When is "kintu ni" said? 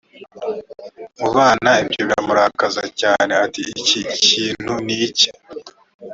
4.27-4.95